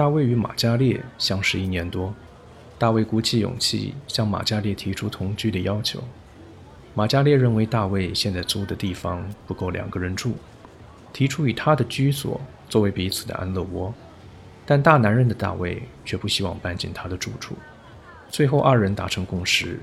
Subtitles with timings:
[0.00, 2.14] 大卫与马加列相识一年多，
[2.78, 6.02] 大卫鼓起勇气向马加列提出同居的要求。
[6.94, 10.32] 马加列认为大卫现在租的地方不够两个人住，
[11.12, 13.92] 提出以他的居所作为彼此的安乐窝。
[14.64, 17.54] 但大男人的大卫却不希望搬进他的住处。
[18.30, 19.78] 最后，二人达成共识，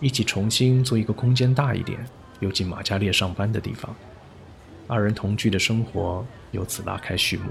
[0.00, 2.04] 一起重新做一个空间大一点、
[2.40, 3.94] 又进马加列上班的地方。
[4.88, 7.44] 二人同居的生活由此拉开序幕。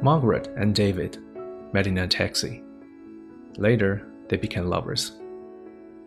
[0.00, 1.18] Margaret and David
[1.72, 2.62] met in a taxi.
[3.56, 5.18] Later, they became lovers.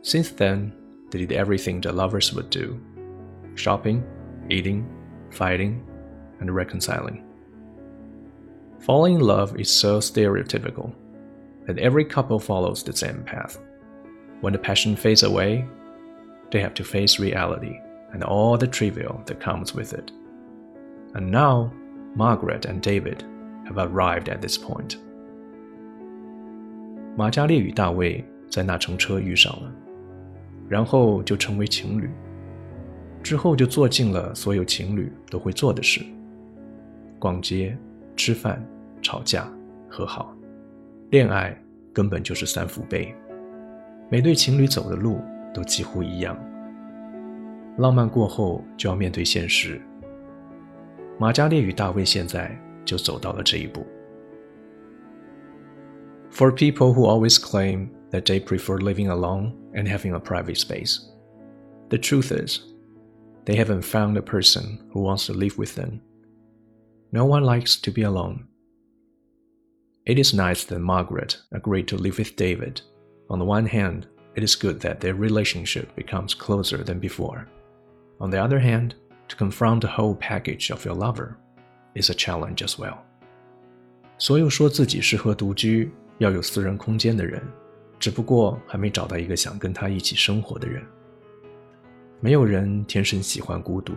[0.02, 0.74] Since then,
[1.10, 2.80] they did everything that lovers would do
[3.56, 4.02] shopping,
[4.50, 4.88] eating,
[5.30, 5.86] fighting,
[6.40, 7.22] and reconciling.
[8.80, 10.96] Falling in love is so stereotypical
[11.68, 13.60] that every couple follows the same path.
[14.40, 15.68] When the passion fades away,
[16.50, 17.78] they have to face reality
[18.14, 20.12] and all the trivial that comes with it.
[21.14, 21.74] And now,
[22.16, 23.26] Margaret and David
[23.72, 24.98] have arrived at this point.
[27.16, 29.72] 马加列与大卫在那乘车遇上了，
[30.68, 32.10] 然后就成为情侣。
[33.22, 36.02] 之后就做尽了所有情侣都会做的事：
[37.20, 37.78] 逛街、
[38.16, 38.66] 吃饭、
[39.02, 39.48] 吵架、
[39.88, 40.36] 和好。
[41.12, 41.56] 恋爱
[41.94, 43.14] 根本就是三伏杯，
[44.10, 45.20] 每对情侣走的路
[45.54, 46.36] 都几乎一样。
[47.78, 49.80] 浪漫过后就要面对现实。
[51.20, 53.87] 马加列与大卫现在就走到了这一步。
[56.31, 61.01] For people who always claim that they prefer living alone and having a private space,
[61.89, 62.61] the truth is,
[63.47, 66.01] they haven't found a person who wants to live with them.
[67.13, 68.49] No one likes to be alone.
[70.05, 72.81] It is nice that Margaret agreed to live with David.
[73.31, 77.49] On the one hand, it is good that their relationship becomes closer than before.
[78.21, 78.95] On the other hand,
[79.29, 81.39] to confront the whole package of your lover
[81.96, 82.98] is a challenge as well.
[84.18, 87.42] 所有说自己适合独居、要有私人空间的人，
[88.00, 90.84] 只不过还没找到一个想跟他一起生活的人。
[92.20, 93.94] 没有人天生喜欢孤独。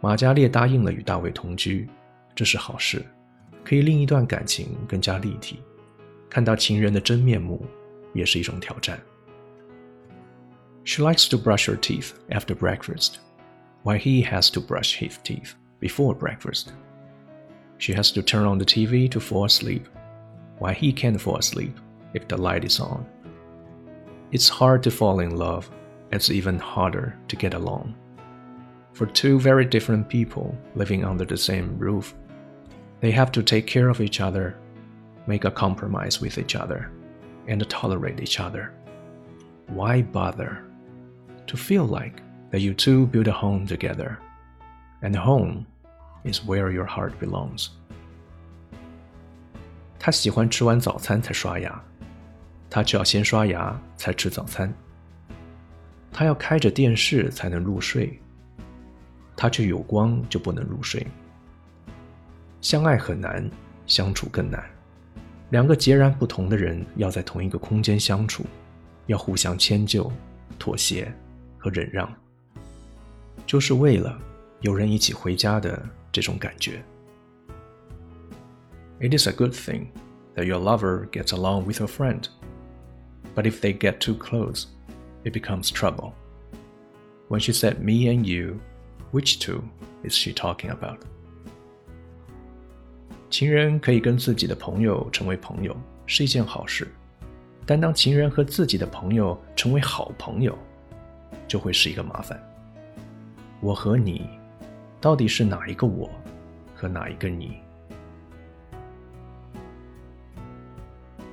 [0.00, 1.88] 马加列答应了与大卫同居，
[2.34, 3.04] 这是好事，
[3.64, 5.60] 可以令一段感情更加立体。
[6.28, 7.64] 看到情人的真面目，
[8.12, 9.00] 也是一种挑战。
[10.84, 13.16] She likes to brush her teeth after breakfast,
[13.84, 16.72] while he has to brush his teeth before breakfast.
[17.78, 19.88] She has to turn on the TV to fall asleep,
[20.58, 21.78] while he can't fall asleep
[22.14, 23.06] if the light is on.
[24.32, 25.70] It's hard to fall in love,
[26.12, 27.96] it's even harder to get along.
[28.92, 32.14] For two very different people living under the same roof,
[33.00, 34.58] they have to take care of each other,
[35.26, 36.90] make a compromise with each other,
[37.46, 38.74] and tolerate each other.
[39.68, 40.64] Why bother?
[41.46, 44.18] To feel like that you two build a home together,
[45.02, 45.64] and home
[46.24, 47.68] is where your heart belongs.
[49.98, 51.82] 他喜欢吃完早餐才刷牙，
[52.70, 54.72] 他就要先刷牙才吃早餐。
[56.12, 58.18] 他要开着电视才能入睡，
[59.36, 61.06] 他却有光就不能入睡。
[62.60, 63.48] 相爱很难，
[63.86, 64.62] 相处更难。
[65.50, 68.44] 两个截然不同的人要在同一个空间相处，
[69.06, 70.10] 要互相迁就、
[70.58, 71.12] 妥协
[71.58, 72.10] 和忍让，
[73.46, 74.18] 就是为了
[74.61, 76.83] 有人一起回家的这种感觉。
[78.99, 79.87] It is a good thing
[80.35, 82.23] that your lover gets along with your friend,
[83.35, 84.65] but if they get too close,
[85.23, 86.13] it becomes trouble.
[87.27, 88.59] When she said me and you,
[89.11, 89.63] which two
[90.03, 90.99] is she talking about?
[93.29, 95.75] 情人可以跟自己的朋友成为朋友
[96.05, 96.87] 是一件好事，
[97.65, 100.57] 但当情人和自己的朋友成为好朋友，
[101.47, 102.41] 就会是一个麻烦。
[103.59, 104.29] 我和你，
[104.99, 106.09] 到底是哪一个我，
[106.75, 107.59] 和哪一个你？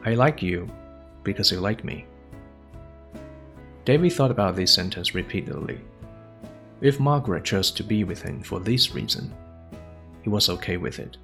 [0.05, 0.67] I like you
[1.25, 2.05] because you like me.
[3.85, 5.79] David thought about this sentence repeatedly.
[6.81, 9.31] If Margaret chose to be with him for this reason,
[10.23, 11.17] he was okay with it.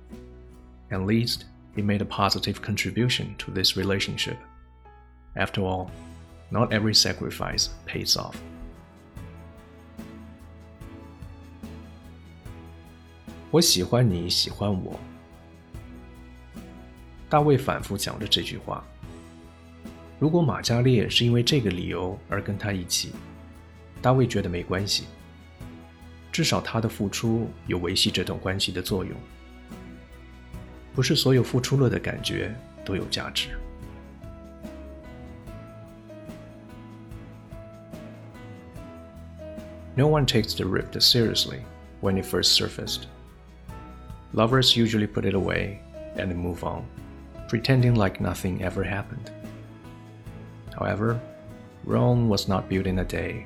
[0.91, 1.45] At least
[1.75, 4.39] he made a positive contribution to this relationship.
[5.37, 5.91] After all,
[6.51, 8.41] not every sacrifice pays off.
[13.54, 15.00] 我喜欢你，喜欢我。
[17.30, 18.84] 大卫反复讲着这句话。
[20.18, 23.12] 如果马加列是因为这个理由而跟他一起，
[24.02, 25.04] 大卫觉得没关系。
[26.32, 29.16] 至少他的付出有维系这段关系的作用。
[30.96, 32.52] 不是所有付出了的感觉
[32.84, 33.50] 都有价值。
[39.94, 41.60] No one takes the rift seriously
[42.02, 43.02] when it first surfaced.
[44.34, 45.80] Lovers usually put it away
[46.16, 46.88] and move on,
[47.48, 49.32] pretending like nothing ever happened.
[50.78, 51.22] However,
[51.84, 53.46] Rome was not built in a day.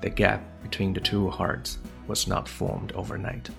[0.00, 3.50] The gap between the two hearts was not formed overnight.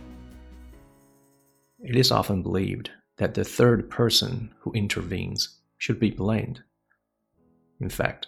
[1.79, 6.63] It is often believed that the third person who intervenes should be blamed.
[7.79, 8.27] In fact,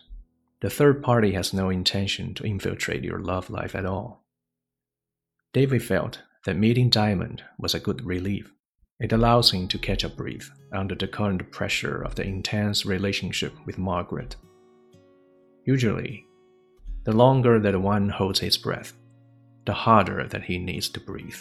[0.62, 4.24] the third party has no intention to infiltrate your love life at all.
[5.52, 8.53] David felt that meeting Diamond was a good relief.
[9.01, 13.53] It allows him to catch a breath under the current pressure of the intense relationship
[13.67, 14.37] with Margaret.
[15.67, 16.25] Usually,
[17.05, 18.93] the longer that one holds his breath,
[19.67, 21.41] the harder that he needs to breathe.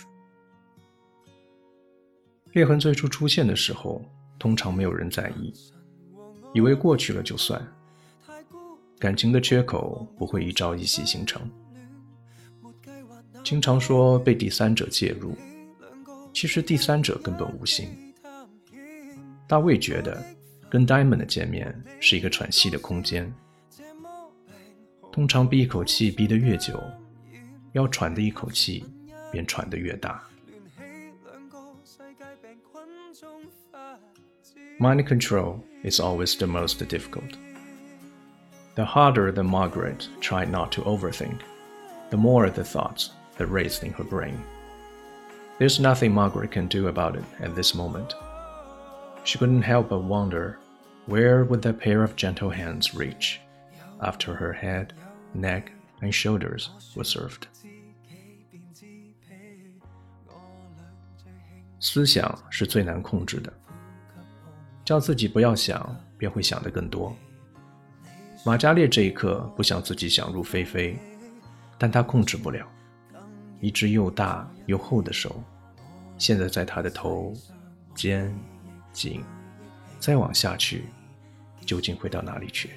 [2.54, 4.04] 裂痕最初出现的时候，
[4.40, 5.54] 通常没有人在意，
[6.54, 7.66] 以为过去了就算。
[9.00, 11.50] 感情的缺口不会一朝一夕形成，
[13.48, 15.36] 经常说被第三者介入，
[16.34, 17.88] 其实第三者根本无心。
[19.48, 20.24] 大卫觉得
[20.70, 23.32] 跟 Diamond 的见面是一个喘息的空间，
[25.12, 26.82] 通常逼一口气逼得越久，
[27.74, 28.86] 要喘的一口气
[29.32, 30.24] 便喘得越大。
[34.80, 37.38] Mind control is always the most difficult.
[38.76, 41.42] The harder that Margaret tried not to overthink,
[42.10, 44.39] the more the thoughts that raced in her brain.
[45.59, 48.15] There's nothing Margaret can do about it at this moment.
[49.25, 50.59] She couldn't help but wonder
[51.07, 53.41] where would that pair of gentle hands reach
[54.01, 54.93] after her head,
[55.35, 57.49] neck, and shoulders were served.
[61.81, 63.53] 思想是最难控制的，
[64.85, 67.17] 叫自己不要想，便会想得更多。
[68.45, 70.99] 玛嘉烈这一刻不想自己想入非非，
[71.77, 72.67] 但他控制不了。
[73.60, 75.44] 一只又大又厚的手，
[76.18, 77.34] 现在在他的头、
[77.96, 78.34] 肩、
[78.92, 79.24] 颈，
[80.00, 80.86] 再往下去，
[81.66, 82.70] 究竟会到哪里去？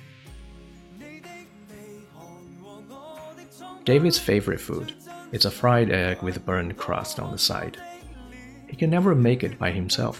[3.85, 4.93] David's favorite food
[5.33, 7.75] is a fried egg with burned crust on the side.
[8.69, 10.17] He can never make it by himself.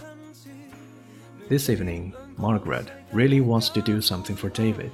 [1.49, 4.91] This evening, Margaret really wants to do something for David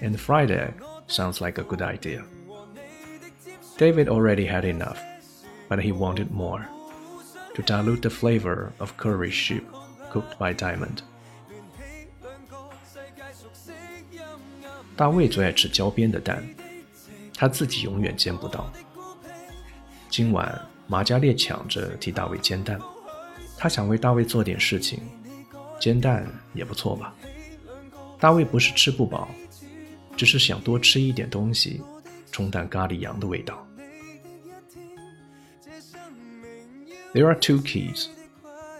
[0.00, 0.74] and fried egg
[1.06, 2.24] sounds like a good idea.
[3.76, 4.98] David already had enough,
[5.69, 6.65] But he wanted more
[7.53, 9.63] to dilute the flavor of curry sheep
[10.11, 11.03] cooked by Diamond.
[14.97, 16.43] 大卫最爱吃焦边的蛋，
[17.33, 18.69] 他自己永远煎不到。
[20.09, 22.77] 今晚马加列抢着替大卫煎蛋，
[23.57, 24.99] 他想为大卫做点事情，
[25.79, 27.13] 煎蛋也不错吧？
[28.19, 29.29] 大卫不是吃不饱，
[30.17, 31.81] 只是想多吃一点东西，
[32.31, 33.65] 冲淡咖喱羊的味道。
[37.13, 38.09] There are two keys.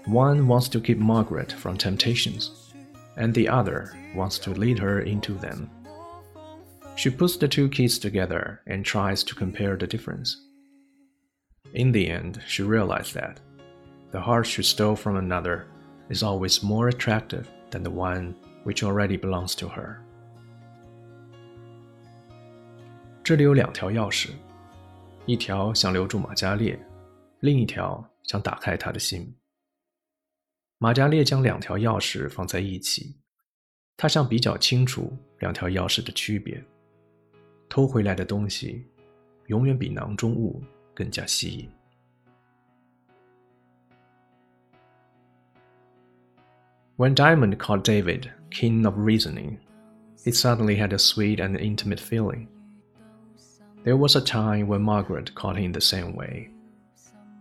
[0.05, 2.71] One wants to keep Margaret from temptations,
[3.17, 5.69] and the other wants to lead her into them.
[6.95, 10.37] She puts the two keys together and tries to compare the difference.
[11.73, 13.39] In the end, she realized that
[14.11, 15.65] the heart she stole from another
[16.09, 20.01] is always more attractive than the one which already belongs to her.
[23.23, 24.29] 这里有两条钥匙，
[25.25, 26.79] 一条想留住玛嘉烈，
[27.41, 29.35] 另一条想打开他的心。
[30.77, 33.15] 玛嘉烈将两条钥匙放在一起，
[33.97, 36.63] 他想比较清楚两条钥匙的区别。
[37.67, 38.85] 偷回来的东西，
[39.47, 40.61] 永远比囊中物
[40.93, 41.67] 更加吸引。
[46.97, 49.57] When Diamond called David king of reasoning,
[50.23, 52.45] he suddenly had a sweet and intimate feeling.
[53.83, 56.51] There was a time when Margaret called him the same way.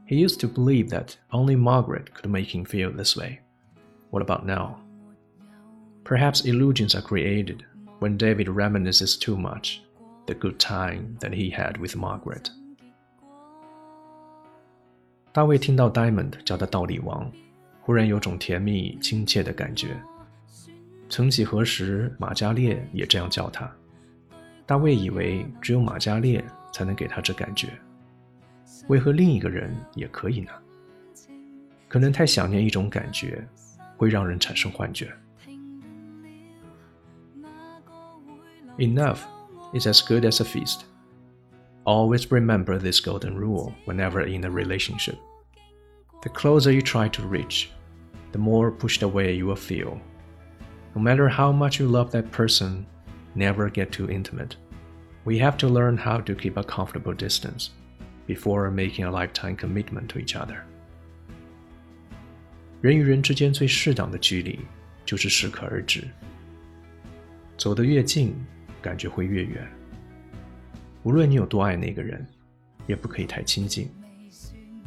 [0.08, 3.40] He used to believe that only Margaret could make him feel this way.
[4.10, 4.76] What about now?
[6.04, 7.66] Perhaps illusions are created
[7.98, 9.82] when David reminisces too much
[10.26, 12.48] the good time that he had with Margaret.
[15.30, 17.30] 大卫听到 Diamond 叫他“道理王”，
[17.82, 20.00] 忽然有种甜蜜亲切的感觉。
[21.10, 23.70] 曾几何时，玛嘉烈也这样叫他。
[24.64, 27.68] 大卫以为只有玛嘉烈才能给他这感觉。
[28.87, 30.51] 为何另一个人也可以呢？
[31.87, 33.47] 可能太想念一种感觉，
[33.97, 35.13] 会让人产生幻觉。
[38.77, 39.19] Enough
[39.73, 40.81] is as good as a feast.
[41.83, 45.17] Always remember this golden rule whenever in a relationship.
[46.21, 47.67] The closer you try to reach,
[48.31, 49.99] the more pushed away you will feel.
[50.95, 52.85] No matter how much you love that person,
[53.35, 54.55] never get too intimate.
[55.25, 57.71] We have to learn how to keep a comfortable distance
[58.27, 60.57] before making a lifetime commitment to each other.
[62.81, 64.59] 人与人之间最适当的距离，
[65.05, 66.03] 就是适可而止。
[67.57, 68.35] 走得越近，
[68.81, 69.65] 感觉会越远。
[71.03, 72.25] 无论你有多爱那个人，
[72.87, 73.89] 也不可以太亲近。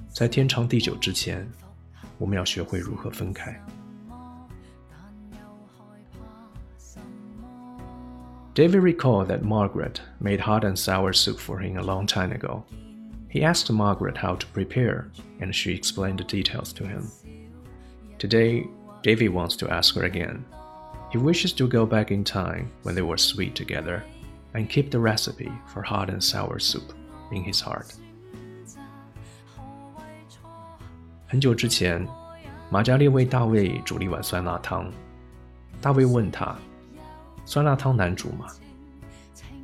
[0.08, 1.46] 在天长地久之前，
[2.18, 3.58] 我们要学会如何分开。
[8.54, 12.62] David recalled that Margaret made hot and sour soup for him a long time ago.
[13.30, 15.10] He asked Margaret how to prepare,
[15.40, 17.10] and she explained the details to him.
[18.18, 18.66] Today,
[19.02, 20.44] David wants to ask her again.
[21.10, 24.02] He wishes to go back in time when they were sweet together
[24.54, 26.94] and keep the recipe for hot and sour soup
[27.30, 27.94] in his heart.
[31.28, 32.06] 很久之前，
[32.70, 34.90] 玛加烈为大卫煮了一碗酸辣汤。
[35.80, 36.56] 大卫问他：“
[37.44, 38.46] 酸辣汤难煮吗？”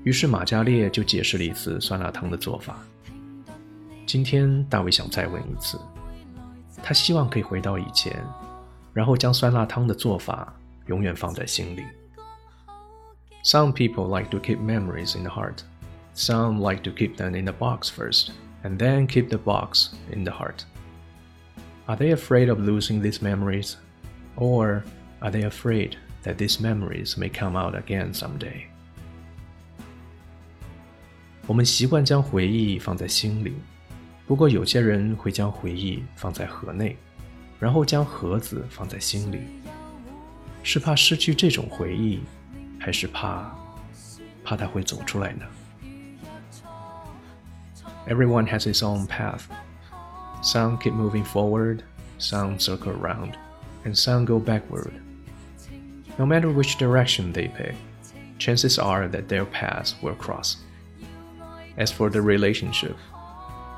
[0.04, 2.78] 于是玛加烈就解释了一次酸辣汤的做法。
[4.06, 5.80] 今天大卫想再问一次，
[6.82, 8.22] 他希望可以回到以前，
[8.92, 10.52] 然后将酸辣汤的做法
[10.86, 11.82] 永远放在心里。
[13.44, 15.62] Some people like to keep memories in the heart.
[16.14, 18.30] Some like to keep them in the box first,
[18.62, 20.64] and then keep the box in the heart.
[21.86, 23.76] Are they afraid of losing these memories?
[24.36, 24.84] Or
[25.20, 28.66] are they afraid that these memories may come out again someday?
[31.46, 33.54] 我们习惯将回忆放在心里，
[34.26, 36.96] 不过有些人会将回忆放在盒内，
[37.58, 39.40] 然后将盒子放在心里。
[40.62, 42.20] 是怕失去这种回忆，
[42.78, 43.52] 还是怕
[44.44, 45.44] 怕它会走出来呢？
[48.08, 49.42] Everyone has his own path.
[50.42, 51.80] Some keep moving forward,
[52.18, 53.34] some circle around,
[53.84, 54.92] and some go backward.
[56.16, 57.74] No matter which direction they pick,
[58.38, 60.56] chances are that their paths will cross.
[61.76, 62.96] As for the relationship,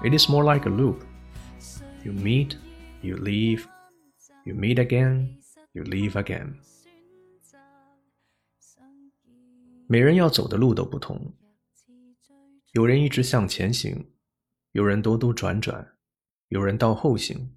[0.03, 1.03] it is more like a loop.
[2.03, 2.55] You meet,
[3.01, 3.65] you leave,
[4.45, 5.37] you meet again,
[5.73, 6.55] you leave again.
[9.87, 11.33] 每人要走的路都不同，
[12.73, 14.05] 有人一直向前行，
[14.71, 15.85] 有人兜兜转转，
[16.49, 17.55] 有人到后行，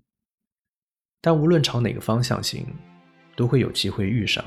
[1.21, 2.67] 但无论朝哪个方向行，
[3.37, 4.45] 都会有机会遇上。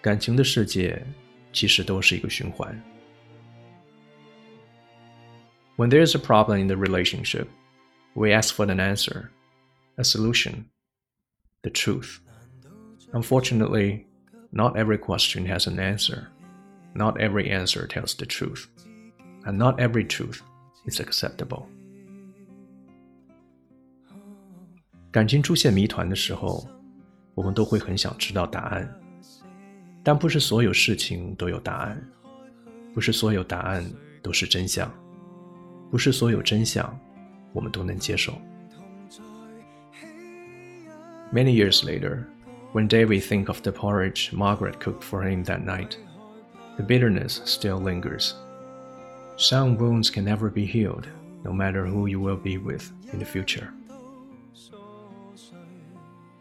[0.00, 1.04] 感情的世界
[1.52, 2.80] 其实都是一个循环。
[5.77, 7.47] When there is a problem in the relationship,
[8.15, 9.29] we ask for an answer,
[9.97, 10.65] a solution,
[11.63, 12.19] the truth.
[13.13, 14.05] Unfortunately,
[14.51, 16.27] not every question has an answer.
[16.93, 18.67] Not every answer tells the truth.
[19.45, 20.41] And not every truth
[20.85, 21.67] is acceptable.
[25.11, 26.67] 感情出现谜团的时候，
[27.33, 29.01] 我们都会很想知道答案，
[30.03, 31.99] 但不是所有事情都有答案，
[32.93, 33.83] 不是所有答案
[34.21, 34.91] 都是真相，
[35.91, 36.97] 不是所有真相
[37.53, 38.33] 我们都能接受。
[41.31, 42.25] Many years later,
[42.73, 45.95] when David think of the porridge Margaret cooked for him that night,
[46.77, 48.33] the bitterness still lingers.
[49.37, 51.05] Some wounds can never be healed,
[51.43, 53.67] no matter who you will be with in the future.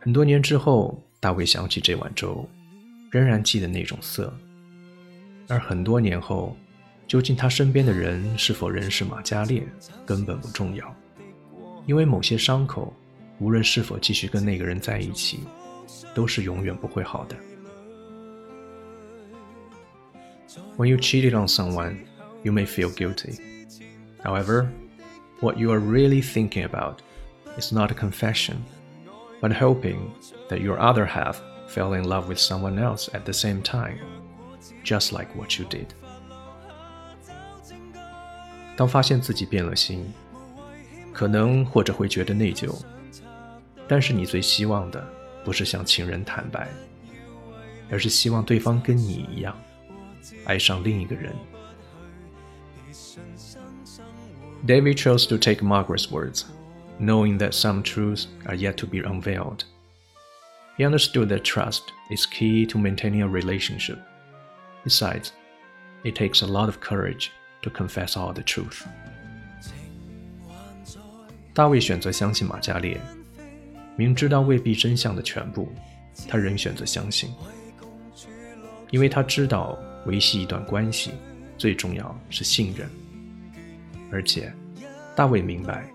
[0.00, 2.48] 很多年之后，大卫想起这碗粥，
[3.10, 4.32] 仍然记得那种色。
[5.48, 6.56] 而很多年后，
[7.13, 9.61] 究竟他身边的人是否认识玛嘉烈，
[10.03, 10.95] 根本不重要，
[11.85, 12.91] 因为某些伤口，
[13.37, 15.41] 无论是否继续跟那个人在一起，
[16.15, 17.35] 都是永远不会好的。
[20.75, 21.97] When you cheated on someone,
[22.41, 23.37] you may feel guilty.
[24.23, 24.69] However,
[25.39, 27.01] what you are really thinking about
[27.59, 28.55] is not a confession,
[29.39, 29.99] but hoping
[30.49, 31.35] that your other half
[31.67, 33.99] fell in love with someone else at the same time,
[34.83, 35.93] just like what you did.
[38.76, 40.12] 当发现自己变了心，
[41.12, 42.74] 可能或者会觉得内疚，
[43.88, 45.04] 但是你最希望的
[45.44, 46.68] 不是向情人坦白，
[47.90, 49.56] 而是希望对方跟你一样，
[50.44, 51.34] 爱上另一个人。
[54.66, 56.42] David chose to take Margaret's words
[56.98, 59.60] knowing that some truths are yet to be unveiled.
[60.76, 63.98] He understood that trust is key to maintaining a relationship.
[64.84, 65.30] Besides,
[66.04, 67.30] it takes a lot of courage
[67.63, 68.83] to confess all the truth。
[71.53, 72.99] 大卫选择相信玛嘉烈，
[73.95, 75.71] 明知道未必真相的全部，
[76.27, 77.31] 他仍选择相信，
[78.91, 81.11] 因为他知道维系一段关系
[81.57, 82.89] 最重要是信任，
[84.11, 84.53] 而且
[85.15, 85.87] 大卫明白，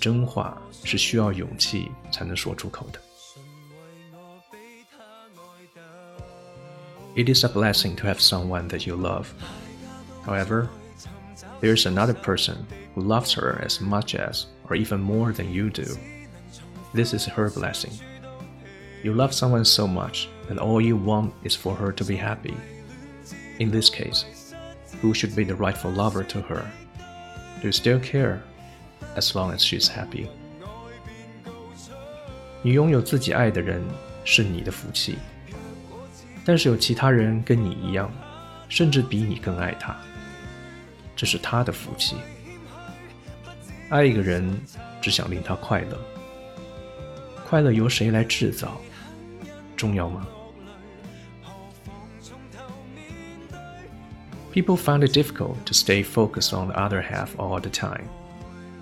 [0.00, 3.00] 真话是需要勇气才能说出口的。
[7.16, 9.28] It is a blessing to have someone that you love.
[10.26, 10.66] However,
[11.59, 15.69] there is another person who loves her as much as, or even more than you
[15.69, 15.85] do.
[16.93, 17.93] This is her blessing.
[19.03, 22.55] You love someone so much that all you want is for her to be happy.
[23.59, 24.25] In this case,
[25.01, 26.65] who should be the rightful lover to her?
[27.61, 28.41] Do you still care
[29.15, 30.27] as long as she's happy?
[32.63, 33.83] 你拥有自己爱的人
[34.23, 35.17] 是你的福气，
[36.45, 38.11] 但是有其他人跟你一样，
[38.69, 39.95] 甚至比你更爱他，
[41.15, 42.15] 这是他的福气。
[43.89, 44.59] 爱一个人，
[45.01, 45.97] 只想令他快乐，
[47.47, 48.79] 快乐由谁来制造，
[49.75, 50.25] 重要吗？
[54.53, 58.07] People find it difficult to stay focused on the other half all the time.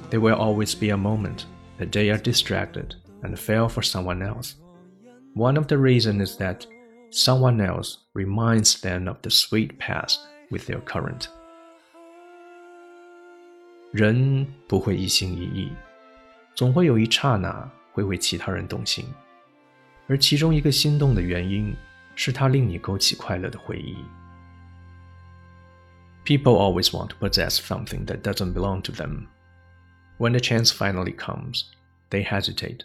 [0.10, 1.46] There will always be a moment
[1.78, 4.54] that they are distracted and fail for someone else.
[5.36, 6.66] One of the reasons is that
[7.12, 11.30] someone else reminds them of the sweet past with their current.
[13.94, 15.72] 人不会一心一意，
[16.54, 19.06] 总会有一刹那会为其他人动心，
[20.08, 21.76] 而其中一个心动的原因
[22.16, 23.96] 是他令你勾起快乐的回忆。
[26.26, 29.28] People always want to possess something that doesn't belong to them.
[30.20, 31.64] When the chance finally comes,
[32.10, 32.82] they hesitate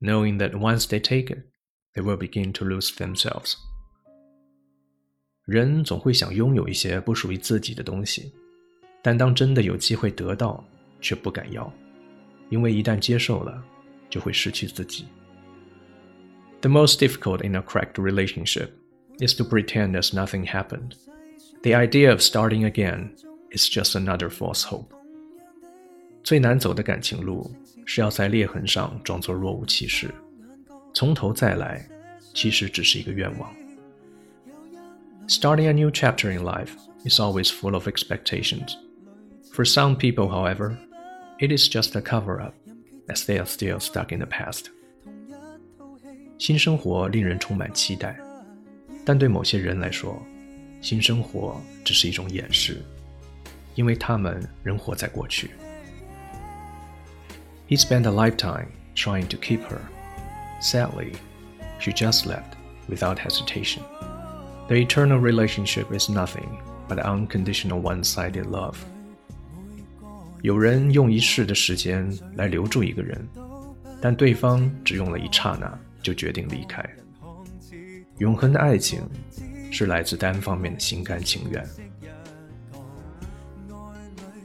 [0.00, 1.44] knowing that once they take it,
[1.94, 3.54] they will begin to lose themselves.
[5.44, 8.32] 人总会想拥有一些不属于自己的东西，
[9.02, 10.64] 但当真的有机会得到，
[11.00, 11.72] 却不敢要，
[12.48, 13.62] 因为一旦接受了，
[14.08, 15.04] 就会失去自己。
[16.60, 18.68] The most difficult in a cracked relationship
[19.18, 20.92] is to pretend as nothing happened.
[21.62, 23.10] The idea of starting again
[23.50, 24.88] is just another false hope.
[26.22, 30.10] 最难走的感情路是要在裂痕上装作若无其事，
[30.94, 31.86] 从头再来，
[32.32, 33.54] 其实只是一个愿望。
[35.28, 36.70] Starting a new chapter in life
[37.04, 38.76] is always full of expectations.
[39.58, 40.76] For some people, however,
[41.38, 42.54] it is just a cover up,
[43.08, 44.70] as they are still stuck in the past.
[46.38, 48.18] 新生活令人充满期待，
[49.04, 50.20] 但对某些人来说，
[50.80, 52.82] 新生活只是一种掩饰，
[53.76, 55.50] 因为他们仍活在过去。
[57.68, 59.80] he spent a lifetime trying to keep her.
[60.60, 61.14] Sadly,
[61.78, 62.56] she just left
[62.88, 63.82] without hesitation.
[64.68, 68.76] The eternal relationship is nothing but unconditional one-sided love.
[70.41, 73.27] 有人用一世的时间来留住一个人，
[74.01, 76.83] 但对方只用了一刹那就决定离开。
[78.19, 79.01] 永恒的爱情
[79.71, 81.65] 是来自单方面的心甘情愿。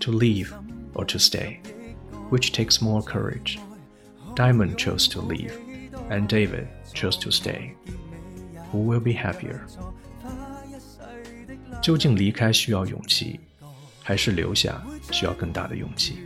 [0.00, 0.48] To leave
[0.92, 1.58] or to stay
[2.28, 3.58] which takes more courage.
[4.34, 5.52] Diamond chose to leave,
[6.10, 7.70] and David chose to stay.
[8.72, 9.60] Who will be happier?
[11.80, 13.38] 究竟离开需要勇气，
[14.03, 16.19] 还是留下需要更大的勇气？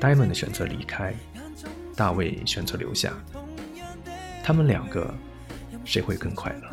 [0.00, 1.14] Diamond 选择离开，
[1.94, 3.12] 大卫选择留下。
[4.42, 5.14] 他们两个，
[5.84, 6.68] 谁会更快乐？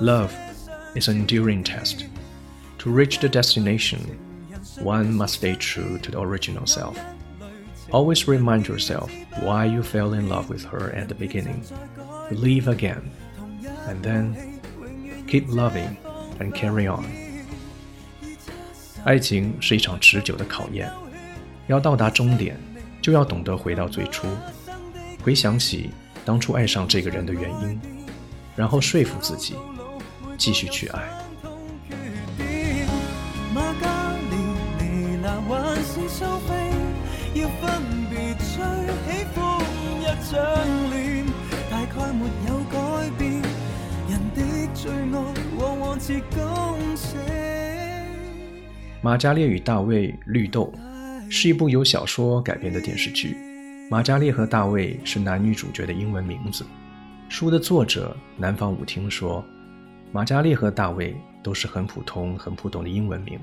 [0.00, 0.30] Love
[0.94, 2.04] is an enduring test.
[2.78, 4.00] To reach the destination,
[4.82, 6.96] one must stay true to the original self.
[7.90, 9.10] Always remind yourself
[9.40, 11.62] why you fell in love with her at the beginning.
[12.28, 13.10] Believe again,
[13.88, 14.60] and then
[15.26, 15.96] keep loving
[16.41, 17.05] and carry on.
[19.03, 20.91] 爱情是一场持久的考验，
[21.67, 22.57] 要到达终点，
[23.01, 24.27] 就要懂得回到最初，
[25.23, 25.89] 回想起
[26.23, 27.79] 当初爱上这个人的原因，
[28.55, 29.55] 然后说服自己
[30.37, 31.01] 继续去爱。
[49.01, 50.73] 玛嘉烈与大卫绿豆
[51.29, 53.37] 是一部由小说改编的电视剧。
[53.91, 56.65] 马嘉烈和大卫是男女主角的英文名字。
[57.29, 59.45] 书的作者南方舞厅说，
[60.11, 63.39] 马嘉烈和大卫都是很普通、很普通的英文名，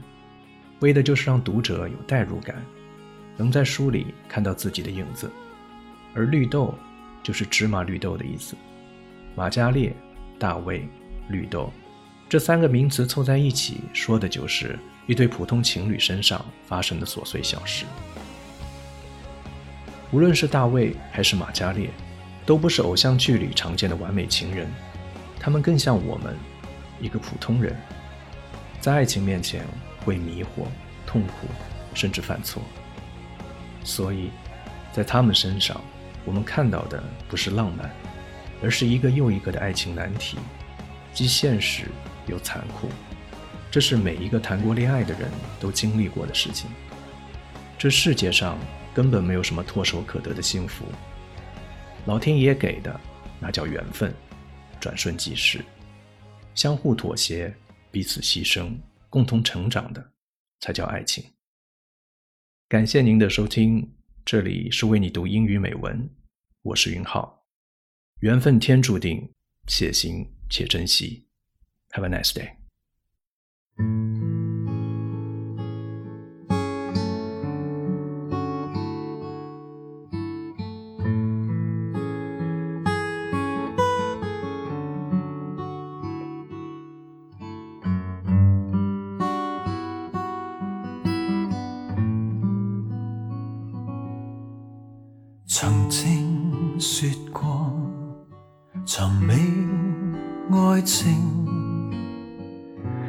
[0.81, 2.57] 为的就是让读者有代入感，
[3.37, 5.31] 能在书里看到自己的影子。
[6.15, 6.75] 而绿豆
[7.23, 8.57] 就是芝麻绿豆的意思。
[9.37, 9.95] 马嘉烈、
[10.37, 10.89] 大卫、
[11.29, 11.73] 绿豆。
[12.29, 17.87] 这三个名词凑在一起，说的就是一对普通情侣身上发生的琐碎小事。
[20.11, 21.91] 无论是大卫还是马加列，
[22.45, 24.67] 都不是偶像剧里常见的完美情人，
[25.39, 26.37] 他们更像我们，
[27.01, 27.75] 一个普通人，
[28.81, 29.65] 在爱情面前
[30.05, 30.67] 会迷惑、
[31.07, 31.47] 痛苦，
[31.95, 32.63] 甚至犯错。
[33.85, 34.31] 所以，
[34.93, 35.81] 在他们身上，
[36.25, 37.91] 我们看到的不是浪漫，
[38.63, 40.37] 而是一个又一个的爱情难题，
[41.19, 41.89] 既现实
[42.29, 42.89] 又残酷。
[43.73, 45.29] 这是每一个谈过恋爱的人
[45.59, 46.71] 都经历过的事情。
[47.77, 48.57] 这世界上
[48.95, 50.85] 根本没有什么唾手可得的幸福，
[52.07, 53.01] 老天爷给的
[53.41, 54.15] 那叫缘分，
[54.79, 55.65] 转瞬即逝。
[56.55, 57.53] 相互妥协、
[57.91, 58.79] 彼此牺牲、
[59.11, 60.13] 共同成长的，
[60.61, 61.25] 才叫爱情。
[62.69, 63.93] 感谢您的收听，
[64.25, 66.09] 这里是为你读英语美文，
[66.63, 67.43] 我是云浩。
[68.21, 69.29] 缘分天注定，
[69.67, 71.27] 且行且珍惜。
[71.91, 74.08] Have a nice day。
[100.79, 101.13] 爱情，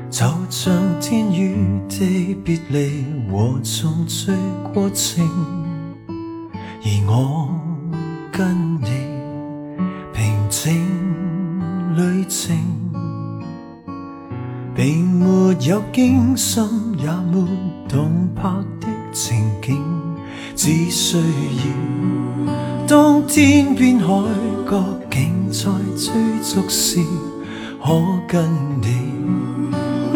[0.10, 4.32] 就像天与地别离和重聚
[4.73, 5.23] 过程。
[6.82, 7.47] 而我
[8.32, 8.88] 跟你
[10.12, 10.73] 平静
[11.95, 12.58] 旅程，
[14.73, 16.63] 并没有惊心
[16.97, 17.47] 也没
[17.88, 18.49] 动魄
[18.82, 19.79] 的情景，
[20.55, 22.47] 只需要。
[22.88, 24.08] 当天边海
[24.67, 26.99] 角竟在追逐时，
[27.81, 27.93] 可
[28.27, 28.49] 跟
[28.81, 28.87] 你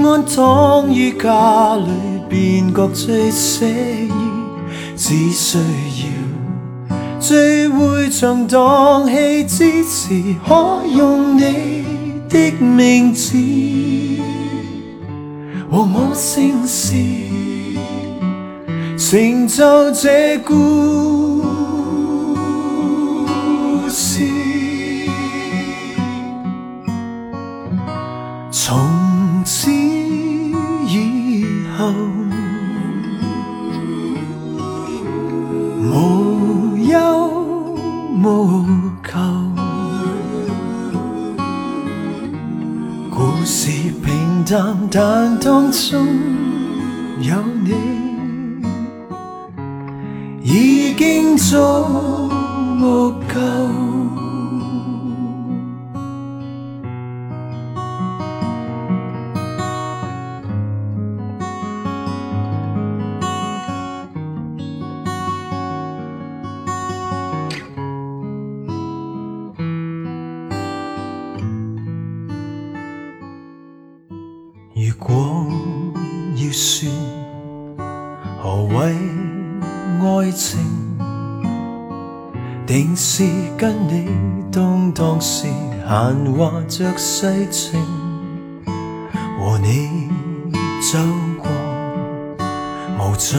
[0.03, 1.89] 安躺于家里，
[2.29, 4.11] 便觉最写意。
[4.95, 5.63] 只需要
[7.19, 11.85] 聚会场荡气之时，可用你
[12.29, 13.37] 的名字
[15.71, 16.93] 和我姓氏，
[18.97, 21.22] 成就这故。
[35.91, 37.75] 无忧
[38.23, 38.65] 无
[39.03, 39.19] 求
[43.09, 43.71] 故事
[44.03, 46.05] 平淡但当中
[47.21, 47.73] 有你
[50.43, 51.57] 已经足
[53.33, 54.02] 够。
[83.05, 83.25] 是
[83.57, 84.07] 跟你
[84.49, 85.45] 动荡时
[85.85, 87.77] 闲话着世情，
[89.37, 90.07] 和你
[90.81, 90.97] 走
[91.37, 91.51] 过
[92.97, 93.37] 无尽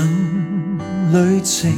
[1.14, 1.72] 旅程，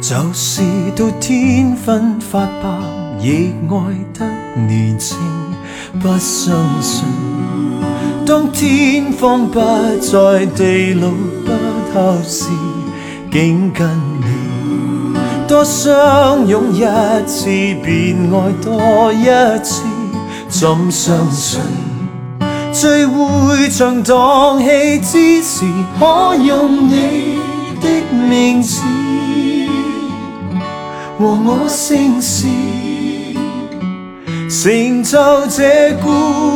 [0.00, 0.62] 就是
[0.96, 2.66] 到天昏发白，
[3.20, 3.76] 亦爱
[4.14, 4.26] 得
[4.66, 5.18] 年轻，
[6.00, 7.04] 不相信。
[8.24, 9.60] 当天荒不
[10.00, 11.10] 再，地老
[11.44, 11.52] 不
[11.92, 12.48] 透时，
[13.30, 13.86] 竟跟
[15.46, 16.80] 多相拥一
[17.26, 17.46] 次，
[17.84, 19.24] 便爱多一
[19.62, 19.82] 次。
[20.48, 21.60] 怎相信
[22.72, 25.64] 聚会像荡气之时，
[25.98, 27.38] 可用你
[27.80, 28.80] 的名字
[31.18, 32.46] 和我姓氏，
[34.48, 36.54] 成就这故。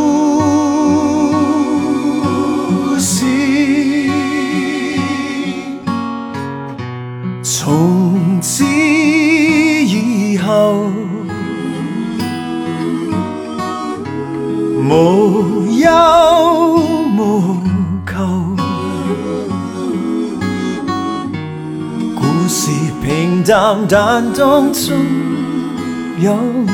[7.43, 7.98] 从
[23.51, 24.71] 但当中
[26.21, 26.71] 有你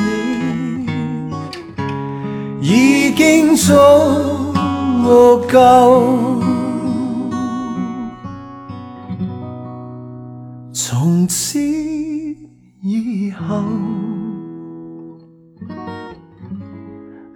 [2.61, 3.71] 已经足
[5.49, 6.43] 够。
[10.73, 11.61] 从此
[12.83, 13.63] 以后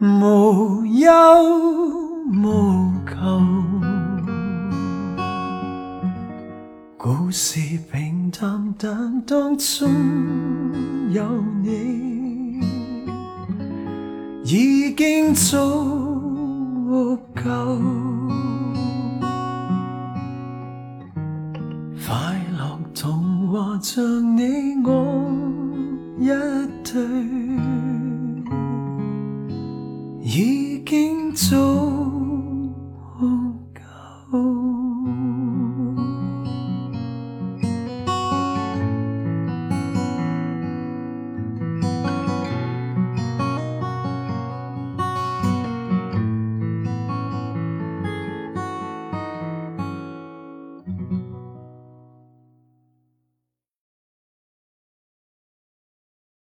[0.01, 1.09] 无忧
[2.43, 3.41] 无求。
[6.97, 7.61] 故事
[8.31, 9.89] 平淡，当中
[11.13, 11.23] 有
[11.63, 12.61] 你，
[14.45, 15.57] 已经足
[17.35, 17.43] 够。
[22.07, 24.91] 快乐童话像你我
[26.19, 26.29] 一。
[26.91, 27.03] 對，
[30.23, 31.78] 已經足。